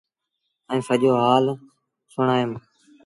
[0.69, 1.45] ائيٚݩ سڄو هآل
[2.13, 2.51] سُڻآئيٚم۔